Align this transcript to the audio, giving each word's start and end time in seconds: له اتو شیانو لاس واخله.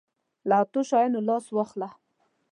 له 0.49 0.55
اتو 0.63 0.79
شیانو 0.89 1.19
لاس 1.27 1.45
واخله. 1.51 1.89